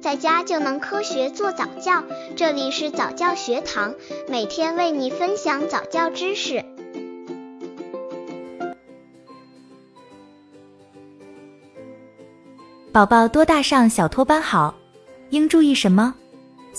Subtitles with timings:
[0.00, 2.02] 在家就能科学做早教。
[2.34, 3.94] 这里是早教学堂，
[4.28, 6.64] 每天为你分享早教知识。
[12.92, 14.74] 宝宝多大上小托班好？
[15.28, 16.14] 应注意什么？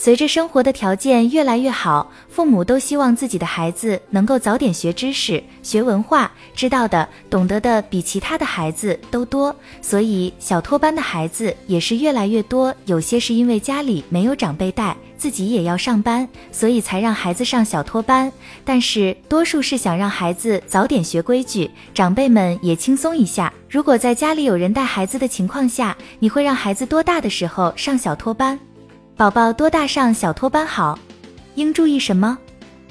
[0.03, 12.73] 随着生活的条件越来越好，父母都希望自己的孩子能够早点学知识、学文化，知道的、懂得的比其他的孩子都多，所以小托班的孩子也是越来越多。
[12.85, 18.33] 有些是因为家里没有长辈带，自己也要上班，所以才让孩子上小托班。
[18.65, 23.53] 但是多数是想让孩子早点学规矩，长辈们也轻松一下。
[23.69, 28.59] 如果在家里有人带孩子的情况下，你会让孩子多大的时候上小托班？
[29.21, 30.97] 宝宝多大上小托班好？
[31.53, 32.35] 应注意什么？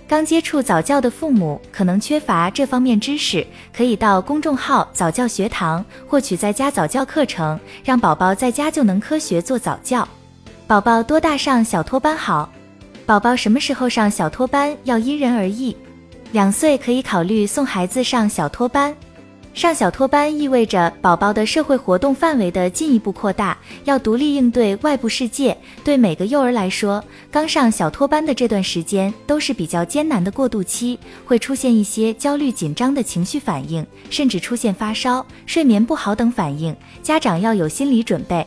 [0.06, 3.44] 刚接触早教的父母可能缺乏这方面知识，
[3.76, 10.06] 可以到公众号早教学堂获取在家早教课程，让宝宝在家就能科学做早教。
[10.68, 12.48] 宝宝多大上小托班好？
[13.04, 15.76] 宝宝什么时候上小托班要因人而异，
[16.30, 18.94] 两岁可以考虑送孩子上小托班。
[19.52, 25.56] 上小托班意味着宝宝的社会活动范围的进一步扩大，要独立应对外部世界。
[25.84, 36.74] 对每个幼儿来说，刚上小托班的这段时间都是比较艰难的过渡期，会出现一些焦虑紧张的情绪反应，甚至出现发烧、睡眠不好等反应。
[37.02, 38.46] 家长要有心理准备。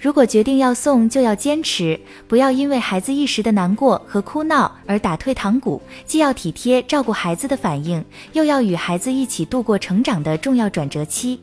[0.00, 5.82] 如果决定要送，就要坚持，不要因为孩子一时的难过和哭闹而打退堂鼓。
[6.06, 11.40] 既要体贴照顾孩子的反应，又要与孩子一起度过成长的重要转折期。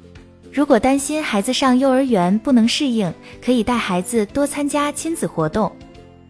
[0.54, 5.70] 如果担心孩子上幼儿园不能适应，可以带孩子多参加亲子活动，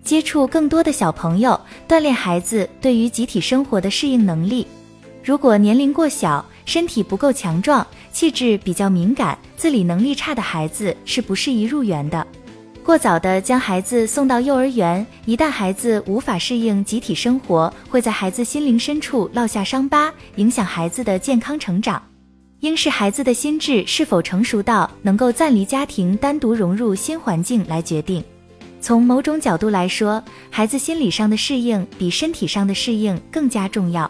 [0.03, 4.65] 接触更多的小朋友，锻炼孩子对于集体生活的适应能力。
[5.23, 12.25] 如果年龄过小，身体不够强壮，气质比较敏感，自理能力差的孩子是不适宜入园的。
[12.83, 21.99] 过早的将孩子送到幼儿园，一旦孩子无法适应集体生活，会在孩子心灵深处烙下伤疤，影响孩子的健康成长。
[22.59, 28.23] 应视孩子的心智是否成熟到能够暂离家庭，单独融入新环境来决定。
[28.79, 34.09] 从某种角度来说，孩子心理上的适应比身体上的适应更加重要。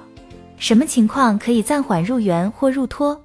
[0.57, 3.21] 什么情况可以暂缓入园或入托？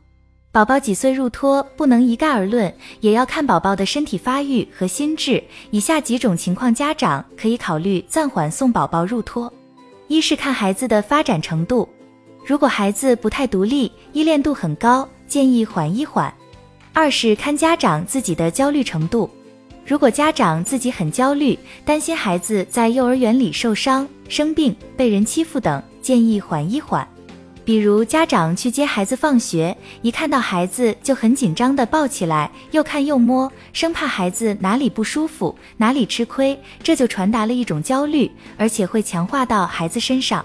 [0.53, 5.43] 宝宝几岁入托不能一概而论，也要看宝宝的身体发育和心智。
[5.71, 9.51] 以下几种情况，家长可以考虑暂缓送宝宝入托：
[10.09, 11.89] 一是看孩子的发展程度，
[12.45, 16.29] 如果孩子不太独立，依恋度很高，建议缓一缓；
[16.93, 19.31] 二是看家长自己的焦虑程度，
[19.87, 27.07] 如果家长自己很焦虑，担心孩子在幼儿园里受伤、生病、被人欺负等，建议缓一缓。
[27.65, 40.45] 比如家长去接孩子放学，一看到孩子就很紧张的抱起来，又看又摸，生怕孩子哪里不舒服，哪里吃亏，这就传达了一种焦虑，而且会强化到孩子身上。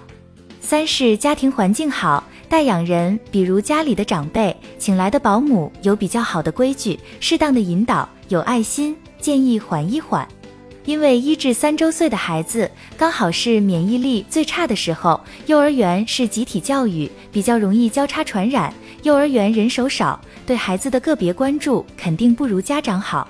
[0.60, 10.26] 三是家庭环境好，带养人，比如家里的长辈，请来的保姆有比较好的规矩，适当的引导，有爱心，建议缓一缓。
[10.86, 18.72] 因为一至三周岁的孩子刚好是免疫力最差的时候，幼儿园是集体教育，比较容易交叉传染。
[19.02, 23.28] 幼儿园人手少，对孩子的个别关注肯定不如家长好。